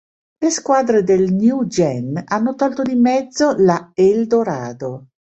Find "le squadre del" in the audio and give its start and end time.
0.43-1.31